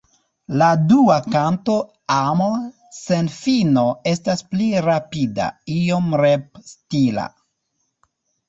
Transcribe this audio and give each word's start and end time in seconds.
La 0.59 0.67
dua 0.91 1.17
kanto 1.33 1.75
Amo 2.15 2.47
sen 3.01 3.29
fino 3.35 3.85
estas 4.15 4.41
pli 4.55 4.71
rapida, 4.89 5.51
iom 5.77 6.09
rep-stila. 6.27 7.29